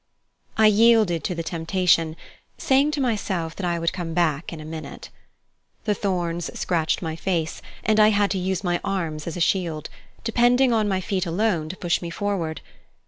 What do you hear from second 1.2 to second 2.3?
to the temptation,